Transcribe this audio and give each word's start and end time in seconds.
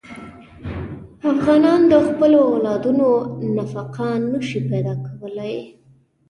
افغانان 1.33 1.81
د 1.91 1.93
خپلو 2.07 2.39
اولادونو 2.51 3.07
نفقه 3.57 4.07
نه 4.31 4.39
شي 4.47 4.59
پیدا 4.71 4.93
کولی. 5.07 5.55